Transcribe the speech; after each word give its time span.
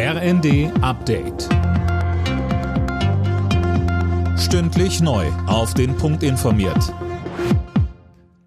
RND 0.00 0.70
Update. 0.80 1.48
Stündlich 4.38 5.00
neu. 5.00 5.26
Auf 5.48 5.74
den 5.74 5.96
Punkt 5.96 6.22
informiert. 6.22 6.94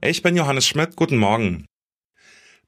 Ich 0.01 0.21
bin 0.21 0.37
Johannes 0.37 0.65
Schmidt. 0.65 0.95
Guten 0.95 1.17
Morgen. 1.17 1.65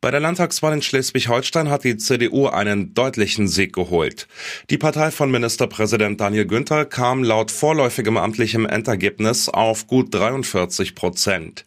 Bei 0.01 0.11
der 0.11 0.19
Landtagswahl 0.19 0.73
in 0.73 0.81
Schleswig-Holstein 0.81 1.69
hat 1.69 1.85
die 1.85 1.95
CDU 1.95 2.47
einen 2.47 2.93
deutlichen 2.93 3.47
Sieg 3.47 3.71
geholt. 3.71 4.27
Die 4.69 4.77
Partei 4.77 5.11
von 5.11 5.31
Ministerpräsident 5.31 6.19
Daniel 6.19 6.45
Günther 6.45 6.83
kam 6.83 7.23
laut 7.23 7.51
vorläufigem 7.51 8.17
amtlichem 8.17 8.65
Endergebnis 8.65 9.47
auf 9.47 9.87
gut 9.87 10.13
43 10.13 10.93
Prozent. 10.93 11.65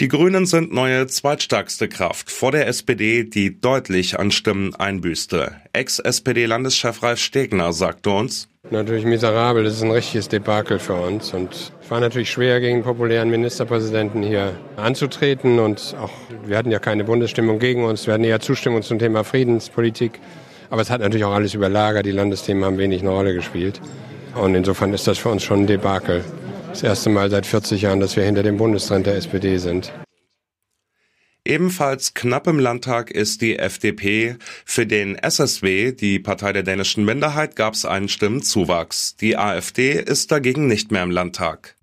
Die 0.00 0.08
Grünen 0.08 0.44
sind 0.44 0.72
neue 0.74 1.06
zweitstärkste 1.06 1.88
Kraft 1.88 2.28
vor 2.28 2.50
der 2.50 2.66
SPD, 2.66 3.22
die 3.22 3.60
deutlich 3.60 4.18
an 4.18 4.32
Stimmen 4.32 4.74
einbüßte. 4.74 5.52
Ex-SPD-Landeschef 5.72 7.00
Ralf 7.04 7.20
Stegner 7.20 7.72
sagte 7.72 8.10
uns, 8.10 8.48
Natürlich 8.70 9.04
miserabel, 9.04 9.62
das 9.62 9.74
ist 9.74 9.82
ein 9.82 9.92
richtiges 9.92 10.28
Debakel 10.28 10.80
für 10.80 10.94
uns. 10.94 11.32
Und 11.32 11.54
es 11.80 11.90
war 11.90 12.00
natürlich 12.00 12.28
schwer, 12.28 12.60
gegen 12.60 12.82
populären 12.82 13.30
Ministerpräsidenten 13.30 14.24
hier 14.24 14.58
anzutreten. 14.76 15.60
Und 15.60 15.94
auch, 16.00 16.10
wir 16.44 16.58
hatten 16.58 16.72
ja 16.72 16.80
keine 16.80 17.04
Bundesstimmung 17.04 17.60
gegen 17.60 17.84
uns, 17.84 18.08
wir 18.08 18.14
hatten 18.14 18.24
eher 18.24 18.40
Zustimmung 18.40 18.82
zum 18.82 18.98
Thema 18.98 19.22
Friedenspolitik. 19.22 20.18
Aber 20.70 20.82
es 20.82 20.90
hat 20.90 21.02
natürlich 21.02 21.24
auch 21.24 21.34
alles 21.34 21.54
überlagert, 21.54 22.04
die 22.04 22.10
Landesthemen 22.10 22.64
haben 22.64 22.78
wenig 22.78 23.02
eine 23.02 23.10
Rolle 23.10 23.32
gespielt. 23.32 23.80
Und 24.34 24.56
insofern 24.56 24.92
ist 24.92 25.06
das 25.06 25.18
für 25.18 25.28
uns 25.28 25.44
schon 25.44 25.60
ein 25.60 25.66
Debakel 25.68 26.24
das 26.74 26.82
erste 26.82 27.08
Mal 27.08 27.30
seit 27.30 27.46
40 27.46 27.82
Jahren, 27.82 28.00
dass 28.00 28.16
wir 28.16 28.24
hinter 28.24 28.42
dem 28.42 28.56
Bundestrend 28.56 29.06
der 29.06 29.14
SPD 29.14 29.58
sind. 29.58 29.92
Ebenfalls 31.44 32.14
knapp 32.14 32.48
im 32.48 32.58
Landtag 32.58 33.12
ist 33.12 33.42
die 33.42 33.58
FDP. 33.58 34.36
Für 34.64 34.84
den 34.84 35.14
SSW, 35.14 35.92
die 35.92 36.18
Partei 36.18 36.52
der 36.52 36.64
dänischen 36.64 37.04
Minderheit, 37.04 37.54
gab 37.54 37.74
es 37.74 37.84
einen 37.84 38.08
Stimmenzuwachs. 38.08 39.14
Die 39.16 39.36
AfD 39.36 39.92
ist 39.92 40.32
dagegen 40.32 40.66
nicht 40.66 40.90
mehr 40.90 41.04
im 41.04 41.12
Landtag. 41.12 41.76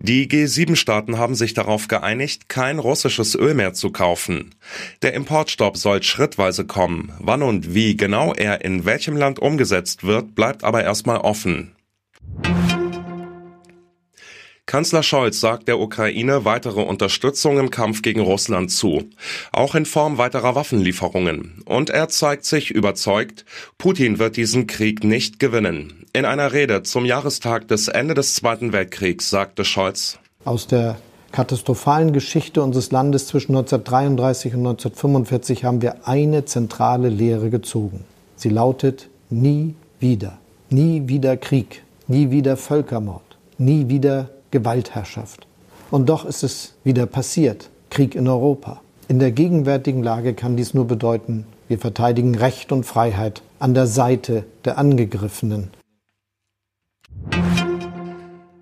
Die 0.00 0.28
G7-Staaten 0.28 1.18
haben 1.18 1.34
sich 1.34 1.54
darauf 1.54 1.86
geeinigt, 1.86 2.48
kein 2.48 2.78
russisches 2.78 3.36
Öl 3.36 3.54
mehr 3.54 3.74
zu 3.74 3.92
kaufen. 3.92 4.54
Der 5.02 5.12
Importstopp 5.12 5.76
soll 5.76 6.02
schrittweise 6.02 6.64
kommen. 6.64 7.12
Wann 7.20 7.42
und 7.42 7.74
wie 7.74 7.96
genau 7.96 8.32
er 8.32 8.64
in 8.64 8.86
welchem 8.86 9.16
Land 9.16 9.38
umgesetzt 9.38 10.02
wird, 10.02 10.34
bleibt 10.34 10.64
aber 10.64 10.82
erstmal 10.82 11.18
offen. 11.18 11.76
Kanzler 14.70 15.02
Scholz 15.02 15.40
sagt 15.40 15.66
der 15.66 15.80
Ukraine 15.80 16.44
weitere 16.44 16.80
Unterstützung 16.80 17.58
im 17.58 17.70
Kampf 17.70 18.02
gegen 18.02 18.20
Russland 18.20 18.70
zu, 18.70 19.02
auch 19.50 19.74
in 19.74 19.84
Form 19.84 20.16
weiterer 20.16 20.54
Waffenlieferungen. 20.54 21.60
Und 21.64 21.90
er 21.90 22.08
zeigt 22.08 22.44
sich 22.44 22.70
überzeugt, 22.70 23.44
Putin 23.78 24.20
wird 24.20 24.36
diesen 24.36 24.68
Krieg 24.68 25.02
nicht 25.02 25.40
gewinnen. 25.40 26.06
In 26.12 26.24
einer 26.24 26.52
Rede 26.52 26.84
zum 26.84 27.04
Jahrestag 27.04 27.66
des 27.66 27.88
Ende 27.88 28.14
des 28.14 28.34
Zweiten 28.34 28.72
Weltkriegs 28.72 29.28
sagte 29.28 29.64
Scholz, 29.64 30.20
aus 30.44 30.68
der 30.68 30.98
katastrophalen 31.32 32.12
Geschichte 32.12 32.62
unseres 32.62 32.92
Landes 32.92 33.26
zwischen 33.26 33.56
1933 33.56 34.54
und 34.54 34.60
1945 34.60 35.64
haben 35.64 35.82
wir 35.82 36.06
eine 36.06 36.44
zentrale 36.44 37.08
Lehre 37.08 37.50
gezogen. 37.50 38.04
Sie 38.36 38.50
lautet 38.50 39.08
nie 39.30 39.74
wieder. 39.98 40.38
Nie 40.68 41.08
wieder 41.08 41.36
Krieg, 41.36 41.82
nie 42.06 42.30
wieder 42.30 42.56
Völkermord, 42.56 43.36
nie 43.58 43.88
wieder 43.88 44.30
Gewaltherrschaft. 44.50 45.46
Und 45.90 46.08
doch 46.08 46.24
ist 46.24 46.42
es 46.42 46.74
wieder 46.84 47.06
passiert, 47.06 47.70
Krieg 47.90 48.14
in 48.14 48.28
Europa. 48.28 48.80
In 49.08 49.18
der 49.18 49.32
gegenwärtigen 49.32 50.02
Lage 50.02 50.34
kann 50.34 50.56
dies 50.56 50.74
nur 50.74 50.86
bedeuten, 50.86 51.46
wir 51.68 51.78
verteidigen 51.78 52.34
Recht 52.34 52.72
und 52.72 52.84
Freiheit 52.84 53.42
an 53.58 53.74
der 53.74 53.86
Seite 53.86 54.44
der 54.64 54.78
Angegriffenen. 54.78 55.70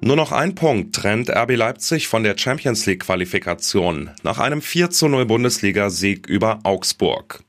Nur 0.08 0.16
noch 0.16 0.32
ein 0.32 0.54
Punkt 0.54 0.94
trennt 0.96 1.28
RB 1.28 1.54
Leipzig 1.54 2.08
von 2.08 2.22
der 2.22 2.38
Champions 2.38 2.86
League 2.86 3.00
Qualifikation 3.00 4.08
nach 4.22 4.38
einem 4.38 4.62
4 4.62 4.88
zu 4.88 5.06
0 5.06 5.26
Bundesliga-Sieg 5.26 6.26
über 6.26 6.60
Augsburg. 6.62 7.44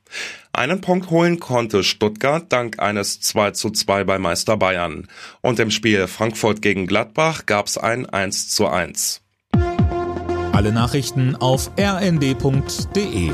Einen 0.52 0.82
Punkt 0.82 1.08
holen 1.08 1.40
konnte 1.40 1.82
Stuttgart 1.82 2.52
dank 2.52 2.78
eines 2.78 3.22
2 3.22 3.52
zu 3.52 3.70
2 3.70 4.04
bei 4.04 4.18
Meister 4.18 4.58
Bayern. 4.58 5.08
Und 5.40 5.58
im 5.58 5.70
Spiel 5.70 6.06
Frankfurt 6.06 6.60
gegen 6.60 6.86
Gladbach 6.86 7.46
gab 7.46 7.66
es 7.66 7.78
ein 7.78 8.04
1 8.04 8.50
zu 8.50 8.66
1. 8.66 9.22
Alle 10.52 10.70
Nachrichten 10.70 11.36
auf 11.36 11.70
rnd.de 11.80 13.30